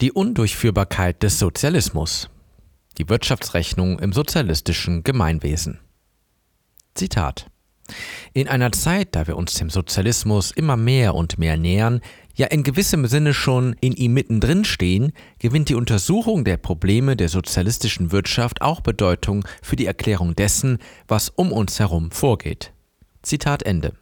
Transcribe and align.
Die 0.00 0.12
Undurchführbarkeit 0.12 1.24
des 1.24 1.40
Sozialismus. 1.40 2.30
Die 2.98 3.08
Wirtschaftsrechnung 3.08 3.98
im 3.98 4.12
sozialistischen 4.12 5.02
Gemeinwesen. 5.02 5.80
Zitat. 6.94 7.50
In 8.32 8.46
einer 8.46 8.70
Zeit, 8.70 9.16
da 9.16 9.26
wir 9.26 9.36
uns 9.36 9.54
dem 9.54 9.70
Sozialismus 9.70 10.52
immer 10.52 10.76
mehr 10.76 11.16
und 11.16 11.40
mehr 11.40 11.56
nähern, 11.56 12.00
ja 12.36 12.46
in 12.46 12.62
gewissem 12.62 13.06
Sinne 13.06 13.34
schon 13.34 13.74
in 13.80 13.92
ihm 13.92 14.14
mittendrin 14.14 14.64
stehen, 14.64 15.10
gewinnt 15.40 15.68
die 15.68 15.74
Untersuchung 15.74 16.44
der 16.44 16.58
Probleme 16.58 17.16
der 17.16 17.28
sozialistischen 17.28 18.12
Wirtschaft 18.12 18.62
auch 18.62 18.82
Bedeutung 18.82 19.44
für 19.62 19.74
die 19.74 19.86
Erklärung 19.86 20.36
dessen, 20.36 20.78
was 21.08 21.28
um 21.28 21.50
uns 21.50 21.80
herum 21.80 22.12
vorgeht. 22.12 22.72
Zitat 23.22 23.64
Ende. 23.64 23.94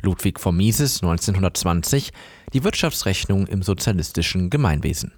Ludwig 0.00 0.40
von 0.40 0.56
Mises 0.56 1.02
1920 1.02 2.12
Die 2.54 2.64
Wirtschaftsrechnung 2.64 3.46
im 3.46 3.62
sozialistischen 3.62 4.48
Gemeinwesen. 4.48 5.17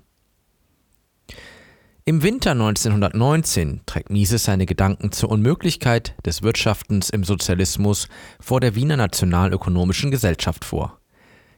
Im 2.10 2.24
Winter 2.24 2.50
1919 2.50 3.82
trägt 3.86 4.10
Mises 4.10 4.42
seine 4.42 4.66
Gedanken 4.66 5.12
zur 5.12 5.30
Unmöglichkeit 5.30 6.16
des 6.26 6.42
Wirtschaftens 6.42 7.08
im 7.08 7.22
Sozialismus 7.22 8.08
vor 8.40 8.58
der 8.58 8.74
Wiener 8.74 8.96
Nationalökonomischen 8.96 10.10
Gesellschaft 10.10 10.64
vor. 10.64 10.98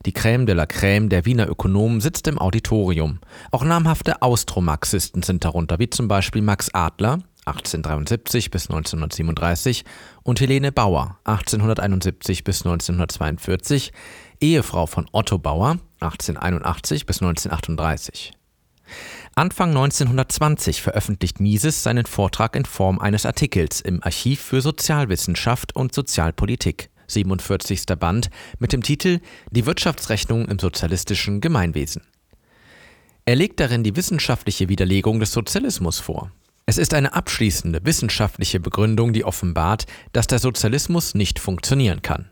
Die 0.05 0.13
Crème 0.13 0.45
de 0.45 0.55
la 0.55 0.65
Crème 0.65 1.09
der 1.09 1.25
Wiener 1.25 1.49
Ökonomen 1.49 2.03
sitzt 2.03 2.29
im 2.29 2.39
Auditorium. 2.39 3.21
Auch 3.51 3.65
namhafte 3.65 4.21
Austromarxisten 4.21 5.23
sind 5.23 5.43
darunter, 5.43 5.79
wie 5.79 5.89
zum 5.89 6.07
Beispiel 6.07 6.43
Max 6.43 6.69
Adler, 6.75 7.21
1873 7.47 8.51
bis 8.51 8.69
1937 8.69 9.87
und 10.23 10.39
Helene 10.39 10.71
Bauer 10.71 11.17
1871 11.25 12.45
bis 12.45 12.67
1942, 12.67 13.91
Ehefrau 14.43 14.85
von 14.85 15.09
Otto 15.13 15.39
Bauer 15.39 15.79
1881 16.01 17.07
bis 17.07 17.23
1938. 17.23 18.35
Anfang 19.35 19.71
1920 19.71 20.83
veröffentlicht 20.83 21.41
Mises 21.41 21.83
seinen 21.83 22.05
Vortrag 22.05 22.55
in 22.55 22.67
Form 22.67 22.99
eines 22.99 23.25
Artikels 23.25 23.81
im 23.81 24.03
Archiv 24.03 24.43
für 24.43 24.61
Sozialwissenschaft 24.61 25.75
und 25.75 25.95
Sozialpolitik, 25.95 26.91
47. 27.07 27.87
Band, 27.99 28.29
mit 28.59 28.75
dem 28.75 28.83
Titel 28.83 29.21
Die 29.51 29.65
Wirtschaftsrechnung 29.65 30.49
im 30.49 30.59
sozialistischen 30.59 31.41
Gemeinwesen. 31.41 32.03
Er 33.25 33.37
legt 33.37 33.59
darin 33.59 33.83
die 33.83 33.97
wissenschaftliche 33.97 34.69
Widerlegung 34.69 35.19
des 35.19 35.33
Sozialismus 35.33 35.99
vor. 35.99 36.31
Es 36.67 36.77
ist 36.77 36.93
eine 36.93 37.15
abschließende 37.15 37.81
wissenschaftliche 37.85 38.61
Begründung, 38.61 39.15
die 39.15 39.25
offenbart, 39.25 39.87
dass 40.13 40.27
der 40.27 40.41
Sozialismus 40.41 41.15
nicht 41.15 41.39
funktionieren 41.39 42.03
kann. 42.03 42.29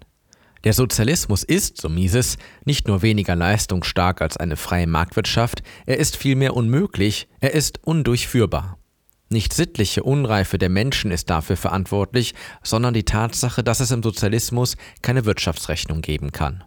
Der 0.65 0.75
Sozialismus 0.75 1.43
ist, 1.43 1.81
so 1.81 1.89
Mises, 1.89 2.37
nicht 2.65 2.87
nur 2.87 3.01
weniger 3.03 3.35
leistungsstark 3.35 4.21
als 4.21 4.37
eine 4.37 4.57
freie 4.57 4.87
Marktwirtschaft, 4.87 5.63
er 5.87 5.99
ist 5.99 6.17
vielmehr 6.17 6.55
unmöglich, 6.55 7.29
er 7.41 7.55
ist 7.55 7.81
undurchführbar. 7.83 8.79
Nicht 9.31 9.55
sittliche 9.55 10.03
Unreife 10.03 10.59
der 10.59 10.69
Menschen 10.69 11.13
ist 11.13 11.31
dafür 11.31 11.57
verantwortlich, 11.57 12.35
sondern 12.63 12.95
die 12.95 13.05
Tatsache, 13.05 13.63
dass 13.63 13.81
es 13.81 13.93
im 13.93 14.03
Sozialismus 14.03 14.77
keine 15.03 15.25
Wirtschaftsrechnung 15.25 16.03
geben 16.03 16.33
kann. 16.33 16.65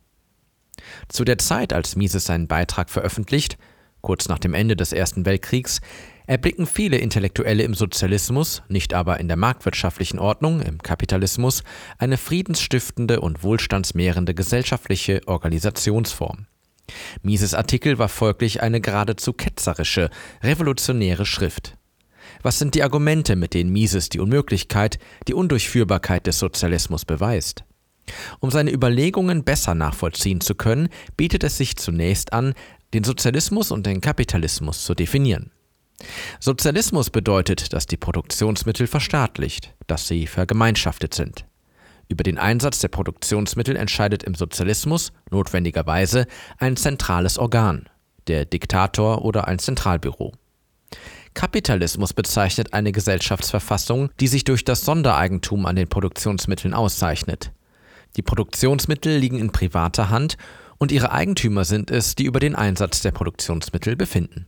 Zu 1.09 1.23
der 1.23 1.37
Zeit, 1.37 1.73
als 1.73 1.95
Mises 1.95 2.25
seinen 2.25 2.47
Beitrag 2.47 2.89
veröffentlicht, 2.89 3.57
kurz 4.03 4.27
nach 4.27 4.37
dem 4.37 4.53
Ende 4.53 4.75
des 4.75 4.93
Ersten 4.93 5.25
Weltkriegs, 5.25 5.79
erblicken 6.27 6.67
viele 6.67 6.97
Intellektuelle 6.97 7.63
im 7.63 7.73
Sozialismus, 7.73 8.61
nicht 8.67 8.93
aber 8.93 9.19
in 9.19 9.27
der 9.27 9.37
marktwirtschaftlichen 9.37 10.19
Ordnung, 10.19 10.61
im 10.61 10.77
Kapitalismus, 10.77 11.63
eine 11.97 12.17
friedensstiftende 12.17 13.21
und 13.21 13.43
wohlstandsmehrende 13.43 14.33
gesellschaftliche 14.35 15.21
Organisationsform. 15.25 16.45
Mises 17.21 17.53
Artikel 17.53 17.97
war 17.97 18.09
folglich 18.09 18.61
eine 18.61 18.81
geradezu 18.81 19.33
ketzerische, 19.33 20.09
revolutionäre 20.43 21.25
Schrift. 21.25 21.77
Was 22.41 22.59
sind 22.59 22.75
die 22.75 22.83
Argumente, 22.83 23.37
mit 23.37 23.53
denen 23.53 23.71
Mises 23.71 24.09
die 24.09 24.19
Unmöglichkeit, 24.19 24.99
die 25.27 25.33
Undurchführbarkeit 25.33 26.27
des 26.27 26.39
Sozialismus 26.39 27.05
beweist? 27.05 27.63
Um 28.41 28.51
seine 28.51 28.73
Überlegungen 28.73 29.45
besser 29.45 29.75
nachvollziehen 29.75 30.41
zu 30.41 30.55
können, 30.55 30.89
bietet 31.15 31.45
es 31.45 31.57
sich 31.57 31.77
zunächst 31.77 32.33
an, 32.33 32.53
den 32.93 33.03
Sozialismus 33.03 33.71
und 33.71 33.85
den 33.85 34.01
Kapitalismus 34.01 34.83
zu 34.83 34.93
definieren. 34.93 35.51
Sozialismus 36.39 37.09
bedeutet, 37.09 37.73
dass 37.73 37.85
die 37.85 37.97
Produktionsmittel 37.97 38.87
verstaatlicht, 38.87 39.73
dass 39.87 40.07
sie 40.07 40.27
vergemeinschaftet 40.27 41.13
sind. 41.13 41.45
Über 42.09 42.23
den 42.23 42.37
Einsatz 42.37 42.79
der 42.79 42.89
Produktionsmittel 42.89 43.75
entscheidet 43.75 44.23
im 44.23 44.35
Sozialismus 44.35 45.13
notwendigerweise 45.31 46.27
ein 46.57 46.75
zentrales 46.75 47.37
Organ, 47.37 47.89
der 48.27 48.45
Diktator 48.45 49.23
oder 49.23 49.47
ein 49.47 49.59
Zentralbüro. 49.59 50.33
Kapitalismus 51.33 52.13
bezeichnet 52.13 52.73
eine 52.73 52.91
Gesellschaftsverfassung, 52.91 54.11
die 54.19 54.27
sich 54.27 54.43
durch 54.43 54.63
das 54.63 54.81
Sondereigentum 54.81 55.65
an 55.65 55.75
den 55.75 55.87
Produktionsmitteln 55.87 56.73
auszeichnet. 56.73 57.51
Die 58.15 58.21
Produktionsmittel 58.21 59.17
liegen 59.17 59.39
in 59.39 59.51
privater 59.51 60.09
Hand 60.09 60.37
und 60.83 60.91
ihre 60.91 61.13
Eigentümer 61.13 61.63
sind 61.63 61.91
es, 61.91 62.13
die 62.13 62.25
über 62.25 62.41
den 62.41 62.55
Einsatz 62.55 62.99
der 62.99 63.11
Produktionsmittel 63.11 63.95
befinden. 63.95 64.47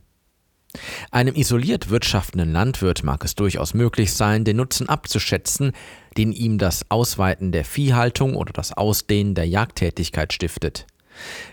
Einem 1.10 1.34
isoliert 1.34 1.88
wirtschaftenden 1.88 2.52
Landwirt 2.52 3.02
mag 3.02 3.24
es 3.24 3.34
durchaus 3.36 3.72
möglich 3.72 4.12
sein, 4.12 4.44
den 4.44 4.58
Nutzen 4.58 4.86
abzuschätzen, 4.86 5.72
den 6.18 6.32
ihm 6.32 6.58
das 6.58 6.90
Ausweiten 6.90 7.52
der 7.52 7.64
Viehhaltung 7.64 8.36
oder 8.36 8.52
das 8.52 8.74
Ausdehnen 8.74 9.34
der 9.34 9.48
Jagdtätigkeit 9.48 10.34
stiftet. 10.34 10.86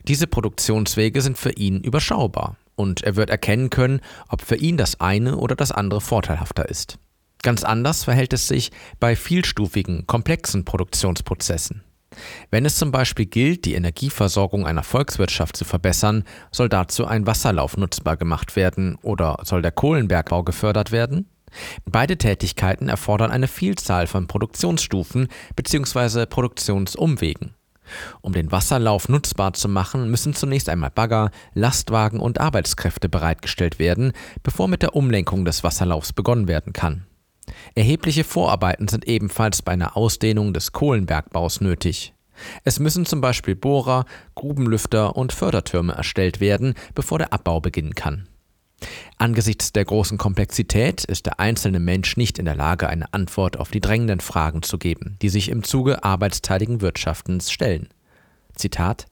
Diese 0.05 0.27
Produktionswege 0.27 1.21
sind 1.21 1.37
für 1.37 1.53
ihn 1.53 1.79
überschaubar 1.79 2.57
und 2.75 3.03
er 3.03 3.15
wird 3.15 3.29
erkennen 3.29 3.69
können, 3.69 4.01
ob 4.27 4.41
für 4.41 4.57
ihn 4.57 4.75
das 4.75 4.99
eine 4.99 5.37
oder 5.37 5.55
das 5.55 5.71
andere 5.71 6.01
vorteilhafter 6.01 6.67
ist. 6.67 6.99
Ganz 7.41 7.63
anders 7.63 8.03
verhält 8.03 8.33
es 8.33 8.49
sich 8.49 8.71
bei 8.99 9.15
vielstufigen, 9.15 10.07
komplexen 10.07 10.65
Produktionsprozessen. 10.65 11.83
Wenn 12.51 12.65
es 12.65 12.77
zum 12.77 12.91
Beispiel 12.91 13.25
gilt, 13.25 13.65
die 13.65 13.75
Energieversorgung 13.75 14.65
einer 14.65 14.83
Volkswirtschaft 14.83 15.57
zu 15.57 15.65
verbessern, 15.65 16.23
soll 16.51 16.69
dazu 16.69 17.05
ein 17.05 17.27
Wasserlauf 17.27 17.77
nutzbar 17.77 18.17
gemacht 18.17 18.55
werden 18.55 18.97
oder 19.01 19.37
soll 19.43 19.61
der 19.61 19.71
Kohlenbergbau 19.71 20.43
gefördert 20.43 20.91
werden? 20.91 21.29
Beide 21.85 22.17
Tätigkeiten 22.17 22.89
erfordern 22.89 23.31
eine 23.31 23.47
Vielzahl 23.47 24.07
von 24.07 24.27
Produktionsstufen 24.27 25.27
bzw. 25.55 26.25
Produktionsumwegen. 26.25 27.53
Um 28.21 28.33
den 28.33 28.51
Wasserlauf 28.51 29.09
nutzbar 29.09 29.53
zu 29.53 29.67
machen, 29.67 30.09
müssen 30.09 30.33
zunächst 30.33 30.69
einmal 30.69 30.89
Bagger, 30.89 31.31
Lastwagen 31.53 32.19
und 32.19 32.39
Arbeitskräfte 32.39 33.09
bereitgestellt 33.09 33.77
werden, 33.77 34.13
bevor 34.41 34.67
mit 34.67 34.81
der 34.81 34.95
Umlenkung 34.95 35.45
des 35.45 35.63
Wasserlaufs 35.63 36.13
begonnen 36.13 36.47
werden 36.47 36.73
kann. 36.73 37.05
Erhebliche 37.75 38.23
Vorarbeiten 38.23 38.87
sind 38.87 39.07
ebenfalls 39.07 39.61
bei 39.61 39.73
einer 39.73 39.97
Ausdehnung 39.97 40.53
des 40.53 40.71
Kohlenbergbaus 40.71 41.61
nötig. 41.61 42.13
Es 42.63 42.79
müssen 42.79 43.05
zum 43.05 43.21
Beispiel 43.21 43.55
Bohrer, 43.55 44.05
Grubenlüfter 44.35 45.15
und 45.15 45.33
Fördertürme 45.33 45.93
erstellt 45.93 46.39
werden, 46.39 46.73
bevor 46.95 47.19
der 47.19 47.33
Abbau 47.33 47.59
beginnen 47.59 47.95
kann. 47.95 48.27
Angesichts 49.17 49.71
der 49.71 49.85
großen 49.85 50.17
Komplexität 50.17 51.05
ist 51.05 51.25
der 51.25 51.39
einzelne 51.39 51.79
Mensch 51.79 52.17
nicht 52.17 52.39
in 52.39 52.45
der 52.45 52.55
Lage, 52.55 52.89
eine 52.89 53.13
Antwort 53.13 53.57
auf 53.57 53.71
die 53.71 53.79
drängenden 53.79 54.19
Fragen 54.19 54.61
zu 54.61 54.77
geben, 54.77 55.17
die 55.21 55.29
sich 55.29 55.49
im 55.49 55.63
Zuge 55.63 56.03
arbeitsteiligen 56.03 56.81
Wirtschaftens 56.81 57.51
stellen. 57.51 57.87
Zitat 58.55 59.05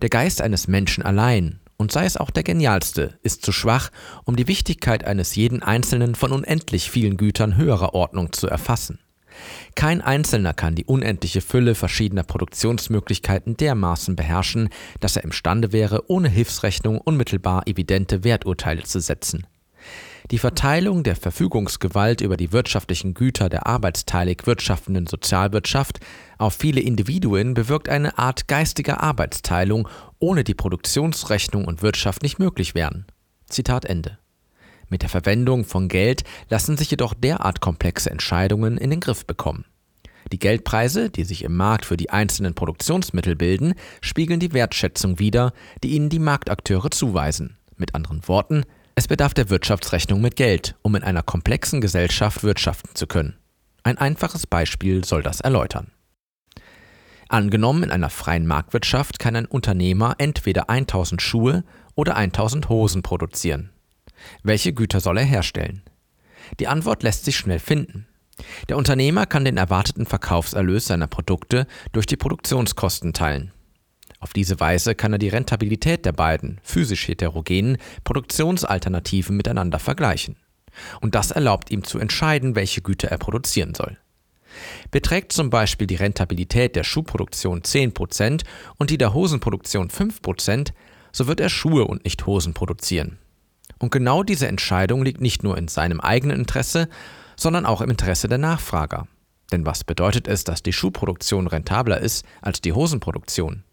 Der 0.00 0.08
Geist 0.08 0.40
eines 0.40 0.68
Menschen 0.68 1.02
allein 1.02 1.58
und 1.78 1.92
sei 1.92 2.04
es 2.04 2.16
auch 2.16 2.30
der 2.30 2.42
genialste, 2.42 3.18
ist 3.22 3.44
zu 3.44 3.52
schwach, 3.52 3.90
um 4.24 4.36
die 4.36 4.48
Wichtigkeit 4.48 5.04
eines 5.04 5.36
jeden 5.36 5.62
Einzelnen 5.62 6.14
von 6.14 6.32
unendlich 6.32 6.90
vielen 6.90 7.16
Gütern 7.16 7.56
höherer 7.56 7.94
Ordnung 7.94 8.32
zu 8.32 8.48
erfassen. 8.48 8.98
Kein 9.76 10.00
Einzelner 10.00 10.52
kann 10.52 10.74
die 10.74 10.84
unendliche 10.84 11.40
Fülle 11.40 11.76
verschiedener 11.76 12.24
Produktionsmöglichkeiten 12.24 13.56
dermaßen 13.56 14.16
beherrschen, 14.16 14.68
dass 14.98 15.14
er 15.14 15.22
imstande 15.22 15.72
wäre, 15.72 16.10
ohne 16.10 16.28
Hilfsrechnung 16.28 16.98
unmittelbar 16.98 17.68
evidente 17.68 18.24
Werturteile 18.24 18.82
zu 18.82 19.00
setzen. 19.00 19.46
Die 20.30 20.38
Verteilung 20.38 21.04
der 21.04 21.16
Verfügungsgewalt 21.16 22.20
über 22.20 22.36
die 22.36 22.52
wirtschaftlichen 22.52 23.14
Güter 23.14 23.48
der 23.48 23.66
arbeitsteilig 23.66 24.42
wirtschaftenden 24.44 25.06
Sozialwirtschaft 25.06 26.00
auf 26.36 26.54
viele 26.54 26.80
Individuen 26.80 27.54
bewirkt 27.54 27.88
eine 27.88 28.18
Art 28.18 28.46
geistiger 28.46 29.02
Arbeitsteilung, 29.02 29.88
ohne 30.18 30.44
die 30.44 30.54
Produktionsrechnung 30.54 31.64
und 31.64 31.82
Wirtschaft 31.82 32.22
nicht 32.22 32.38
möglich 32.38 32.74
wären. 32.74 33.06
Zitat 33.48 33.84
Ende. 33.84 34.18
Mit 34.88 35.02
der 35.02 35.08
Verwendung 35.08 35.64
von 35.64 35.88
Geld 35.88 36.24
lassen 36.48 36.76
sich 36.76 36.90
jedoch 36.90 37.14
derart 37.14 37.60
komplexe 37.60 38.10
Entscheidungen 38.10 38.78
in 38.78 38.90
den 38.90 39.00
Griff 39.00 39.26
bekommen. 39.26 39.64
Die 40.32 40.38
Geldpreise, 40.38 41.10
die 41.10 41.24
sich 41.24 41.42
im 41.42 41.56
Markt 41.56 41.84
für 41.86 41.96
die 41.96 42.10
einzelnen 42.10 42.54
Produktionsmittel 42.54 43.36
bilden, 43.36 43.74
spiegeln 44.00 44.40
die 44.40 44.52
Wertschätzung 44.52 45.18
wider, 45.18 45.52
die 45.82 45.90
ihnen 45.90 46.10
die 46.10 46.18
Marktakteure 46.18 46.90
zuweisen. 46.90 47.56
Mit 47.76 47.94
anderen 47.94 48.26
Worten, 48.28 48.64
es 48.94 49.08
bedarf 49.08 49.32
der 49.32 49.48
Wirtschaftsrechnung 49.48 50.20
mit 50.20 50.36
Geld, 50.36 50.74
um 50.82 50.96
in 50.96 51.04
einer 51.04 51.22
komplexen 51.22 51.80
Gesellschaft 51.80 52.42
wirtschaften 52.42 52.94
zu 52.94 53.06
können. 53.06 53.36
Ein 53.84 53.96
einfaches 53.96 54.46
Beispiel 54.46 55.04
soll 55.04 55.22
das 55.22 55.40
erläutern. 55.40 55.92
Angenommen, 57.28 57.82
in 57.82 57.90
einer 57.90 58.08
freien 58.08 58.46
Marktwirtschaft 58.46 59.18
kann 59.18 59.36
ein 59.36 59.46
Unternehmer 59.46 60.14
entweder 60.18 60.70
1000 60.70 61.20
Schuhe 61.20 61.62
oder 61.94 62.16
1000 62.16 62.68
Hosen 62.70 63.02
produzieren. 63.02 63.70
Welche 64.42 64.72
Güter 64.72 65.00
soll 65.00 65.18
er 65.18 65.24
herstellen? 65.24 65.82
Die 66.58 66.68
Antwort 66.68 67.02
lässt 67.02 67.26
sich 67.26 67.36
schnell 67.36 67.58
finden. 67.58 68.06
Der 68.68 68.76
Unternehmer 68.76 69.26
kann 69.26 69.44
den 69.44 69.56
erwarteten 69.56 70.06
Verkaufserlös 70.06 70.86
seiner 70.86 71.06
Produkte 71.06 71.66
durch 71.92 72.06
die 72.06 72.16
Produktionskosten 72.16 73.12
teilen. 73.12 73.52
Auf 74.20 74.32
diese 74.32 74.58
Weise 74.58 74.94
kann 74.94 75.12
er 75.12 75.18
die 75.18 75.28
Rentabilität 75.28 76.04
der 76.04 76.12
beiden 76.12 76.60
physisch 76.62 77.06
heterogenen 77.08 77.78
Produktionsalternativen 78.04 79.36
miteinander 79.36 79.78
vergleichen. 79.78 80.36
Und 81.00 81.14
das 81.14 81.30
erlaubt 81.30 81.70
ihm 81.70 81.84
zu 81.84 81.98
entscheiden, 81.98 82.54
welche 82.54 82.80
Güter 82.80 83.08
er 83.08 83.18
produzieren 83.18 83.74
soll. 83.74 83.98
Beträgt 84.90 85.32
zum 85.32 85.50
Beispiel 85.50 85.86
die 85.86 85.96
Rentabilität 85.96 86.76
der 86.76 86.84
Schuhproduktion 86.84 87.62
10% 87.62 88.44
und 88.76 88.90
die 88.90 88.98
der 88.98 89.14
Hosenproduktion 89.14 89.90
5%, 89.90 90.72
so 91.12 91.26
wird 91.26 91.40
er 91.40 91.48
Schuhe 91.48 91.84
und 91.84 92.04
nicht 92.04 92.26
Hosen 92.26 92.54
produzieren. 92.54 93.18
Und 93.78 93.92
genau 93.92 94.22
diese 94.22 94.48
Entscheidung 94.48 95.04
liegt 95.04 95.20
nicht 95.20 95.42
nur 95.42 95.56
in 95.56 95.68
seinem 95.68 96.00
eigenen 96.00 96.40
Interesse, 96.40 96.88
sondern 97.36 97.66
auch 97.66 97.80
im 97.80 97.90
Interesse 97.90 98.28
der 98.28 98.38
Nachfrager. 98.38 99.06
Denn 99.52 99.64
was 99.64 99.84
bedeutet 99.84 100.28
es, 100.28 100.44
dass 100.44 100.62
die 100.62 100.72
Schuhproduktion 100.72 101.46
rentabler 101.46 102.00
ist 102.00 102.24
als 102.42 102.60
die 102.60 102.72
Hosenproduktion? 102.72 103.64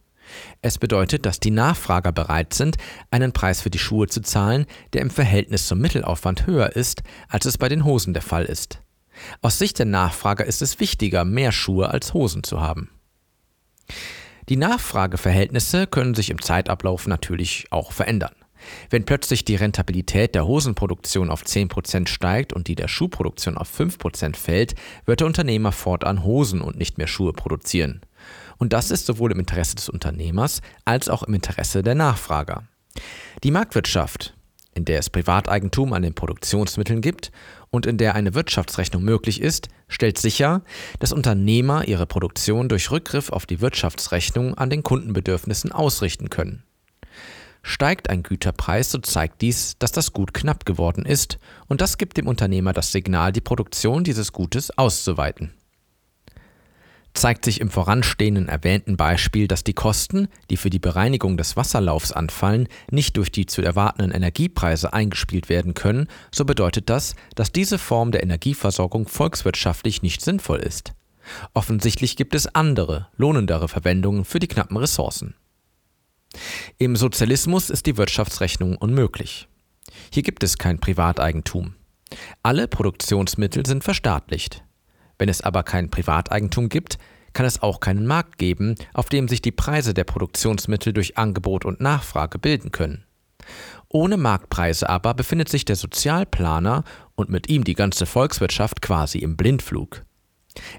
Es 0.61 0.77
bedeutet, 0.77 1.25
dass 1.25 1.39
die 1.39 1.51
Nachfrager 1.51 2.11
bereit 2.11 2.53
sind, 2.53 2.77
einen 3.11 3.31
Preis 3.31 3.61
für 3.61 3.69
die 3.69 3.79
Schuhe 3.79 4.07
zu 4.07 4.21
zahlen, 4.21 4.65
der 4.93 5.01
im 5.01 5.09
Verhältnis 5.09 5.67
zum 5.67 5.79
Mittelaufwand 5.79 6.47
höher 6.47 6.75
ist, 6.75 7.03
als 7.29 7.45
es 7.45 7.57
bei 7.57 7.69
den 7.69 7.85
Hosen 7.85 8.13
der 8.13 8.23
Fall 8.23 8.45
ist. 8.45 8.79
Aus 9.41 9.57
Sicht 9.57 9.79
der 9.79 9.85
Nachfrager 9.85 10.45
ist 10.45 10.61
es 10.61 10.79
wichtiger, 10.79 11.25
mehr 11.25 11.51
Schuhe 11.51 11.89
als 11.89 12.13
Hosen 12.13 12.43
zu 12.43 12.61
haben. 12.61 12.89
Die 14.49 14.57
Nachfrageverhältnisse 14.57 15.87
können 15.87 16.13
sich 16.13 16.29
im 16.29 16.41
Zeitablauf 16.41 17.07
natürlich 17.07 17.67
auch 17.71 17.91
verändern. 17.91 18.35
Wenn 18.89 19.05
plötzlich 19.05 19.45
die 19.45 19.55
Rentabilität 19.55 20.35
der 20.35 20.47
Hosenproduktion 20.47 21.29
auf 21.29 21.43
10% 21.43 22.07
steigt 22.07 22.53
und 22.53 22.67
die 22.67 22.75
der 22.75 22.87
Schuhproduktion 22.87 23.57
auf 23.57 23.69
5% 23.79 24.35
fällt, 24.35 24.75
wird 25.05 25.19
der 25.19 25.27
Unternehmer 25.27 25.71
fortan 25.71 26.23
Hosen 26.23 26.61
und 26.61 26.77
nicht 26.77 26.97
mehr 26.97 27.07
Schuhe 27.07 27.33
produzieren. 27.33 28.01
Und 28.57 28.73
das 28.73 28.91
ist 28.91 29.05
sowohl 29.05 29.31
im 29.31 29.39
Interesse 29.39 29.75
des 29.75 29.89
Unternehmers 29.89 30.61
als 30.85 31.09
auch 31.09 31.23
im 31.23 31.33
Interesse 31.33 31.83
der 31.83 31.95
Nachfrager. 31.95 32.63
Die 33.43 33.51
Marktwirtschaft, 33.51 34.35
in 34.75 34.85
der 34.85 34.99
es 34.99 35.09
Privateigentum 35.09 35.93
an 35.93 36.03
den 36.03 36.13
Produktionsmitteln 36.13 37.01
gibt 37.01 37.31
und 37.71 37.85
in 37.85 37.97
der 37.97 38.13
eine 38.13 38.35
Wirtschaftsrechnung 38.35 39.03
möglich 39.03 39.41
ist, 39.41 39.69
stellt 39.87 40.19
sicher, 40.19 40.61
dass 40.99 41.13
Unternehmer 41.13 41.87
ihre 41.87 42.05
Produktion 42.05 42.69
durch 42.69 42.91
Rückgriff 42.91 43.29
auf 43.31 43.45
die 43.45 43.61
Wirtschaftsrechnung 43.61 44.53
an 44.55 44.69
den 44.69 44.83
Kundenbedürfnissen 44.83 45.71
ausrichten 45.71 46.29
können. 46.29 46.63
Steigt 47.63 48.09
ein 48.09 48.21
Güterpreis, 48.21 48.91
so 48.91 48.99
zeigt 48.99 49.41
dies, 49.41 49.79
dass 49.79 49.91
das 49.91 50.13
Gut 50.13 50.33
knapp 50.35 50.65
geworden 50.65 51.05
ist, 51.05 51.39
und 51.67 51.81
das 51.81 51.97
gibt 51.97 52.17
dem 52.17 52.27
Unternehmer 52.27 52.73
das 52.73 52.91
Signal, 52.91 53.31
die 53.31 53.41
Produktion 53.41 54.03
dieses 54.03 54.33
Gutes 54.33 54.77
auszuweiten. 54.77 55.53
Zeigt 57.15 57.45
sich 57.45 57.61
im 57.61 57.69
voranstehenden 57.69 58.49
erwähnten 58.49 58.97
Beispiel, 58.97 59.47
dass 59.47 59.63
die 59.63 59.73
Kosten, 59.73 60.27
die 60.49 60.57
für 60.57 60.69
die 60.69 60.79
Bereinigung 60.79 61.37
des 61.37 61.55
Wasserlaufs 61.55 62.11
anfallen, 62.11 62.67
nicht 62.91 63.15
durch 63.15 63.31
die 63.31 63.45
zu 63.45 63.61
erwartenden 63.61 64.11
Energiepreise 64.11 64.91
eingespielt 64.91 65.47
werden 65.47 65.73
können, 65.73 66.07
so 66.33 66.43
bedeutet 66.43 66.89
das, 66.89 67.15
dass 67.33 67.53
diese 67.53 67.77
Form 67.77 68.11
der 68.11 68.21
Energieversorgung 68.21 69.07
volkswirtschaftlich 69.07 70.01
nicht 70.01 70.21
sinnvoll 70.21 70.59
ist. 70.59 70.93
Offensichtlich 71.53 72.17
gibt 72.17 72.35
es 72.35 72.53
andere, 72.53 73.07
lohnendere 73.15 73.69
Verwendungen 73.69 74.25
für 74.25 74.39
die 74.39 74.49
knappen 74.49 74.75
Ressourcen. 74.75 75.35
Im 76.77 76.97
Sozialismus 76.97 77.69
ist 77.69 77.85
die 77.85 77.95
Wirtschaftsrechnung 77.95 78.75
unmöglich. 78.75 79.47
Hier 80.11 80.21
gibt 80.21 80.43
es 80.43 80.57
kein 80.57 80.79
Privateigentum. 80.79 81.75
Alle 82.43 82.67
Produktionsmittel 82.67 83.65
sind 83.65 83.85
verstaatlicht. 83.85 84.64
Wenn 85.17 85.29
es 85.29 85.41
aber 85.41 85.63
kein 85.63 85.89
Privateigentum 85.89 86.69
gibt, 86.69 86.97
kann 87.33 87.45
es 87.45 87.61
auch 87.61 87.79
keinen 87.79 88.07
Markt 88.07 88.37
geben, 88.37 88.75
auf 88.93 89.09
dem 89.09 89.27
sich 89.27 89.41
die 89.41 89.51
Preise 89.51 89.93
der 89.93 90.05
Produktionsmittel 90.05 90.93
durch 90.93 91.17
Angebot 91.17 91.65
und 91.65 91.81
Nachfrage 91.81 92.39
bilden 92.39 92.71
können. 92.71 93.03
Ohne 93.89 94.17
Marktpreise 94.17 94.89
aber 94.89 95.13
befindet 95.13 95.49
sich 95.49 95.65
der 95.65 95.75
Sozialplaner 95.75 96.83
und 97.15 97.29
mit 97.29 97.49
ihm 97.49 97.63
die 97.63 97.75
ganze 97.75 98.05
Volkswirtschaft 98.05 98.81
quasi 98.81 99.19
im 99.19 99.37
Blindflug. 99.37 100.03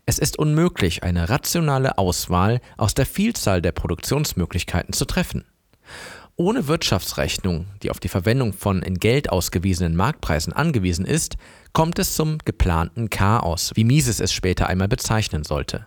Es 0.06 0.18
ist 0.18 0.38
unmöglich, 0.38 1.02
eine 1.02 1.28
rationale 1.28 1.98
Auswahl 1.98 2.60
aus 2.76 2.94
der 2.94 3.06
Vielzahl 3.06 3.62
der 3.62 3.72
Produktionsmöglichkeiten 3.72 4.92
zu 4.92 5.04
treffen. 5.04 5.44
Ohne 6.38 6.68
Wirtschaftsrechnung, 6.68 7.64
die 7.82 7.90
auf 7.90 7.98
die 7.98 8.10
Verwendung 8.10 8.52
von 8.52 8.82
in 8.82 8.98
Geld 8.98 9.30
ausgewiesenen 9.30 9.96
Marktpreisen 9.96 10.52
angewiesen 10.52 11.06
ist, 11.06 11.36
kommt 11.72 11.98
es 11.98 12.14
zum 12.14 12.36
geplanten 12.44 13.08
Chaos, 13.08 13.72
wie 13.74 13.84
Mises 13.84 14.20
es 14.20 14.34
später 14.34 14.66
einmal 14.66 14.88
bezeichnen 14.88 15.44
sollte. 15.44 15.86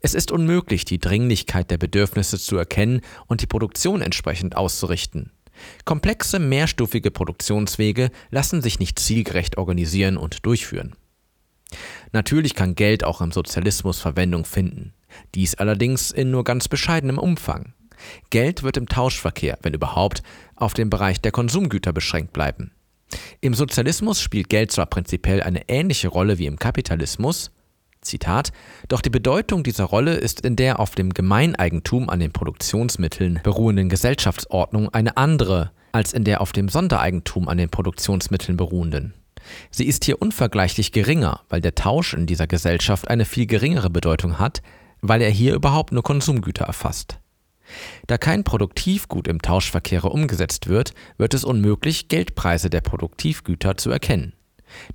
Es 0.00 0.14
ist 0.14 0.32
unmöglich, 0.32 0.86
die 0.86 0.98
Dringlichkeit 0.98 1.70
der 1.70 1.76
Bedürfnisse 1.76 2.38
zu 2.38 2.56
erkennen 2.56 3.02
und 3.26 3.42
die 3.42 3.46
Produktion 3.46 4.00
entsprechend 4.00 4.56
auszurichten. 4.56 5.32
Komplexe 5.84 6.38
mehrstufige 6.38 7.10
Produktionswege 7.10 8.10
lassen 8.30 8.62
sich 8.62 8.78
nicht 8.78 8.98
zielgerecht 8.98 9.58
organisieren 9.58 10.16
und 10.16 10.46
durchführen. 10.46 10.96
Natürlich 12.12 12.54
kann 12.54 12.76
Geld 12.76 13.04
auch 13.04 13.20
im 13.20 13.30
Sozialismus 13.30 13.98
Verwendung 13.98 14.46
finden, 14.46 14.94
dies 15.34 15.54
allerdings 15.56 16.12
in 16.12 16.30
nur 16.30 16.44
ganz 16.44 16.66
bescheidenem 16.66 17.18
Umfang. 17.18 17.74
Geld 18.30 18.62
wird 18.62 18.76
im 18.76 18.88
Tauschverkehr, 18.88 19.58
wenn 19.62 19.74
überhaupt, 19.74 20.22
auf 20.54 20.74
den 20.74 20.90
Bereich 20.90 21.20
der 21.20 21.32
Konsumgüter 21.32 21.92
beschränkt 21.92 22.32
bleiben. 22.32 22.72
Im 23.40 23.54
Sozialismus 23.54 24.20
spielt 24.20 24.48
Geld 24.48 24.72
zwar 24.72 24.86
prinzipiell 24.86 25.42
eine 25.42 25.68
ähnliche 25.68 26.08
Rolle 26.08 26.38
wie 26.38 26.46
im 26.46 26.58
Kapitalismus, 26.58 27.50
Zitat, 28.00 28.52
doch 28.88 29.00
die 29.00 29.10
Bedeutung 29.10 29.62
dieser 29.62 29.84
Rolle 29.84 30.14
ist 30.14 30.40
in 30.40 30.56
der 30.56 30.80
auf 30.80 30.94
dem 30.94 31.12
Gemeineigentum 31.12 32.08
an 32.08 32.20
den 32.20 32.32
Produktionsmitteln 32.32 33.40
beruhenden 33.42 33.88
Gesellschaftsordnung 33.88 34.88
eine 34.94 35.16
andere 35.16 35.72
als 35.92 36.12
in 36.12 36.24
der 36.24 36.42
auf 36.42 36.52
dem 36.52 36.68
Sondereigentum 36.68 37.48
an 37.48 37.56
den 37.56 37.70
Produktionsmitteln 37.70 38.56
beruhenden. 38.56 39.14
Sie 39.70 39.86
ist 39.86 40.04
hier 40.04 40.20
unvergleichlich 40.20 40.92
geringer, 40.92 41.40
weil 41.48 41.60
der 41.62 41.74
Tausch 41.74 42.12
in 42.12 42.26
dieser 42.26 42.46
Gesellschaft 42.46 43.08
eine 43.08 43.24
viel 43.24 43.46
geringere 43.46 43.88
Bedeutung 43.88 44.38
hat, 44.38 44.60
weil 45.00 45.22
er 45.22 45.30
hier 45.30 45.54
überhaupt 45.54 45.92
nur 45.92 46.02
Konsumgüter 46.02 46.64
erfasst. 46.64 47.18
Da 48.06 48.18
kein 48.18 48.44
Produktivgut 48.44 49.28
im 49.28 49.42
Tauschverkehre 49.42 50.08
umgesetzt 50.08 50.68
wird, 50.68 50.94
wird 51.18 51.34
es 51.34 51.44
unmöglich, 51.44 52.08
Geldpreise 52.08 52.70
der 52.70 52.80
Produktivgüter 52.80 53.76
zu 53.76 53.90
erkennen. 53.90 54.32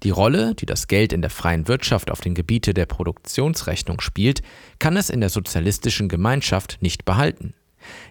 Die 0.03 0.09
Rolle, 0.09 0.53
die 0.55 0.65
das 0.65 0.87
Geld 0.87 1.13
in 1.13 1.21
der 1.21 1.29
freien 1.29 1.67
Wirtschaft 1.67 2.11
auf 2.11 2.21
den 2.21 2.35
Gebiete 2.35 2.73
der 2.73 2.85
Produktionsrechnung 2.85 4.01
spielt, 4.01 4.41
kann 4.79 4.97
es 4.97 5.09
in 5.09 5.21
der 5.21 5.29
sozialistischen 5.29 6.09
Gemeinschaft 6.09 6.77
nicht 6.81 7.05
behalten. 7.05 7.53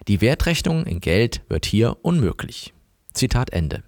Die 0.07 0.21
Wertrechnung 0.21 0.85
in 0.85 0.99
Geld 0.99 1.41
wird 1.49 1.65
hier 1.65 1.97
unmöglich. 2.01 2.73
Zitat 3.13 3.51
Ende. 3.51 3.83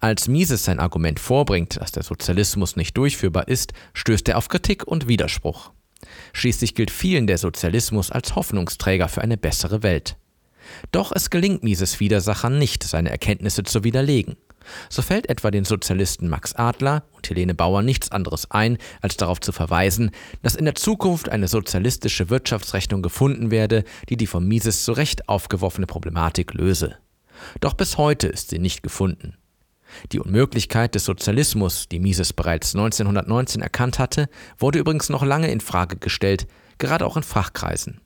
Als 0.00 0.28
Mises 0.28 0.64
sein 0.64 0.80
Argument 0.80 1.18
vorbringt, 1.18 1.80
dass 1.80 1.92
der 1.92 2.02
Sozialismus 2.02 2.76
nicht 2.76 2.96
durchführbar 2.96 3.48
ist, 3.48 3.72
stößt 3.94 4.28
er 4.28 4.38
auf 4.38 4.48
Kritik 4.48 4.86
und 4.86 5.08
Widerspruch. 5.08 5.72
Schließlich 6.32 6.74
gilt 6.74 6.90
vielen 6.90 7.26
der 7.26 7.38
Sozialismus 7.38 8.10
als 8.10 8.34
Hoffnungsträger 8.34 9.08
für 9.08 9.22
eine 9.22 9.36
bessere 9.36 9.82
Welt. 9.82 10.16
Doch 10.92 11.12
es 11.14 11.30
gelingt 11.30 11.62
Mises 11.62 12.00
Widersachern 12.00 12.58
nicht, 12.58 12.82
seine 12.82 13.10
Erkenntnisse 13.10 13.62
zu 13.62 13.84
widerlegen. 13.84 14.36
So 14.88 15.00
fällt 15.00 15.28
etwa 15.28 15.52
den 15.52 15.64
Sozialisten 15.64 16.28
Max 16.28 16.54
Adler 16.54 17.04
und 17.12 17.28
Helene 17.28 17.54
Bauer 17.54 17.82
nichts 17.82 18.10
anderes 18.10 18.50
ein, 18.50 18.78
als 19.00 19.16
darauf 19.16 19.40
zu 19.40 19.52
verweisen, 19.52 20.10
dass 20.42 20.56
in 20.56 20.64
der 20.64 20.74
Zukunft 20.74 21.28
eine 21.28 21.46
sozialistische 21.46 22.30
Wirtschaftsrechnung 22.30 23.00
gefunden 23.00 23.50
werde, 23.50 23.84
die 24.08 24.16
die 24.16 24.26
von 24.26 24.46
Mises 24.46 24.84
zu 24.84 24.92
Recht 24.92 25.28
aufgeworfene 25.28 25.86
Problematik 25.86 26.54
löse. 26.54 26.96
Doch 27.60 27.74
bis 27.74 27.96
heute 27.96 28.26
ist 28.26 28.50
sie 28.50 28.58
nicht 28.58 28.82
gefunden. 28.82 29.36
Die 30.12 30.20
Unmöglichkeit 30.20 30.94
des 30.94 31.04
Sozialismus, 31.04 31.88
die 31.88 32.00
Mises 32.00 32.32
bereits 32.32 32.74
1919 32.74 33.62
erkannt 33.62 33.98
hatte, 33.98 34.28
wurde 34.58 34.78
übrigens 34.78 35.08
noch 35.08 35.24
lange 35.24 35.50
in 35.50 35.60
Frage 35.60 35.96
gestellt, 35.96 36.46
gerade 36.78 37.06
auch 37.06 37.16
in 37.16 37.22
Fachkreisen. 37.22 38.00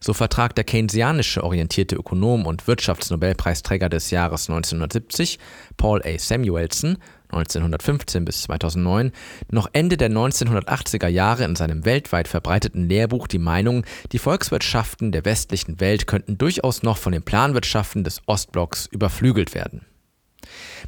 So 0.00 0.14
vertragt 0.14 0.56
der 0.56 0.64
keynesianische 0.64 1.44
orientierte 1.44 1.94
Ökonom 1.94 2.46
und 2.46 2.66
Wirtschaftsnobelpreisträger 2.66 3.88
des 3.88 4.10
Jahres 4.10 4.48
1970, 4.48 5.38
Paul 5.76 6.02
A. 6.02 6.18
Samuelson, 6.18 6.96
1915 7.32 8.24
bis 8.24 8.42
2009, 8.42 9.12
noch 9.50 9.68
Ende 9.72 9.96
der 9.96 10.10
1980er 10.10 11.08
Jahre 11.08 11.44
in 11.44 11.54
seinem 11.54 11.84
weltweit 11.84 12.28
verbreiteten 12.28 12.88
Lehrbuch 12.88 13.26
die 13.28 13.38
Meinung, 13.38 13.84
die 14.12 14.18
Volkswirtschaften 14.18 15.12
der 15.12 15.24
westlichen 15.24 15.80
Welt 15.80 16.06
könnten 16.06 16.38
durchaus 16.38 16.82
noch 16.82 16.96
von 16.96 17.12
den 17.12 17.22
Planwirtschaften 17.22 18.02
des 18.02 18.22
Ostblocks 18.26 18.86
überflügelt 18.86 19.54
werden. 19.54 19.86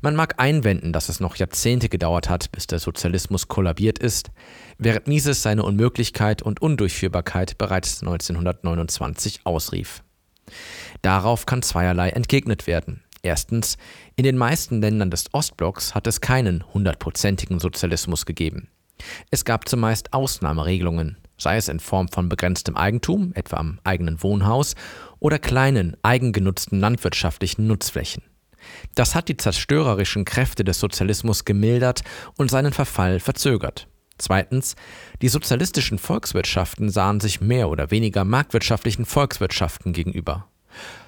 Man 0.01 0.17
mag 0.17 0.35
einwenden, 0.39 0.93
dass 0.93 1.09
es 1.09 1.21
noch 1.21 1.37
Jahrzehnte 1.37 1.89
gedauert 1.89 2.29
hat, 2.29 2.51
bis 2.53 2.67
der 2.67 2.79
Sozialismus 2.79 3.49
kollabiert 3.49 3.99
ist, 3.99 4.31
während 4.79 5.07
Mises 5.07 5.43
seine 5.43 5.63
Unmöglichkeit 5.63 6.43
und 6.43 6.61
Undurchführbarkeit 6.63 7.59
bereits 7.59 8.01
1929 8.03 9.41
ausrief. 9.45 10.03
Darauf 11.03 11.47
kann 11.47 11.63
zweierlei 11.63 12.11
entgegnet 12.11 12.67
werden. 12.67 13.03
Erstens, 13.23 13.77
in 14.17 14.25
den 14.25 14.37
meisten 14.37 14.81
Ländern 14.81 15.11
des 15.11 15.33
Ostblocks 15.33 15.95
hat 15.95 16.07
es 16.09 16.21
keinen 16.21 16.65
hundertprozentigen 16.75 17.61
Sozialismus 17.61 18.27
gegeben. 18.27 18.69
Es 19.31 19.45
gab 19.45 19.69
zumeist 19.69 20.13
Ausnahmeregelungen, 20.13 21.17
sei 21.39 21.57
es 21.57 21.69
in 21.69 21.81
Form 21.81 22.09
von 22.09 22.29
begrenztem 22.29 22.77
Eigentum, 22.77 23.33
etwa 23.35 23.57
am 23.59 23.79
eigenen 23.85 24.23
Wohnhaus, 24.23 24.75
oder 25.21 25.39
kleinen, 25.39 25.97
eigengenutzten 26.03 26.81
landwirtschaftlichen 26.81 27.67
Nutzflächen. 27.67 28.25
Das 28.95 29.15
hat 29.15 29.29
die 29.29 29.37
zerstörerischen 29.37 30.25
Kräfte 30.25 30.65
des 30.65 30.79
Sozialismus 30.79 31.45
gemildert 31.45 32.03
und 32.37 32.51
seinen 32.51 32.73
Verfall 32.73 33.21
verzögert. 33.21 33.89
Zweitens, 34.19 34.77
die 35.21 35.29
sozialistischen 35.29 35.99
Volkswirtschaften 35.99 36.91
sahen 36.91 37.21
sich 37.21 37.41
mehr 37.41 37.69
oder 37.69 37.91
weniger 37.91 38.25
marktwirtschaftlichen 38.25 39.05
Volkswirtschaften 39.05 39.93
gegenüber. 39.93 40.47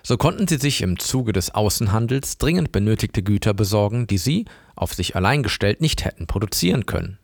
So 0.02 0.16
konnten 0.16 0.46
sie 0.46 0.56
sich 0.56 0.82
im 0.82 0.98
Zuge 0.98 1.32
des 1.32 1.54
Außenhandels 1.54 2.38
dringend 2.38 2.72
benötigte 2.72 3.22
Güter 3.22 3.54
besorgen, 3.54 4.06
die 4.06 4.18
sie, 4.18 4.46
auf 4.76 4.94
sich 4.94 5.16
allein 5.16 5.42
gestellt, 5.42 5.80
nicht 5.80 6.04
hätten 6.04 6.26
produzieren 6.26 6.86
können. 6.86 7.18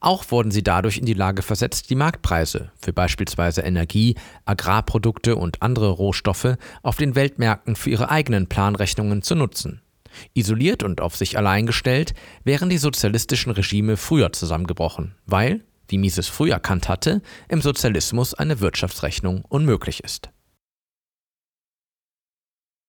Auch 0.00 0.30
wurden 0.30 0.50
sie 0.50 0.62
dadurch 0.62 0.98
in 0.98 1.06
die 1.06 1.14
Lage 1.14 1.42
versetzt, 1.42 1.90
die 1.90 1.94
Marktpreise 1.94 2.70
für 2.78 2.92
beispielsweise 2.92 3.62
Energie, 3.62 4.16
Agrarprodukte 4.44 5.36
und 5.36 5.62
andere 5.62 5.90
Rohstoffe 5.90 6.56
auf 6.82 6.96
den 6.96 7.14
Weltmärkten 7.14 7.76
für 7.76 7.90
ihre 7.90 8.10
eigenen 8.10 8.48
Planrechnungen 8.48 9.22
zu 9.22 9.34
nutzen. 9.34 9.82
Isoliert 10.34 10.82
und 10.82 11.00
auf 11.00 11.16
sich 11.16 11.36
allein 11.36 11.66
gestellt, 11.66 12.14
wären 12.44 12.70
die 12.70 12.78
sozialistischen 12.78 13.52
Regime 13.52 13.96
früher 13.96 14.32
zusammengebrochen, 14.32 15.14
weil, 15.26 15.64
wie 15.88 15.98
Mises 15.98 16.28
früh 16.28 16.50
erkannt 16.50 16.88
hatte, 16.88 17.22
im 17.48 17.60
Sozialismus 17.60 18.34
eine 18.34 18.60
Wirtschaftsrechnung 18.60 19.44
unmöglich 19.48 20.02
ist. 20.02 20.30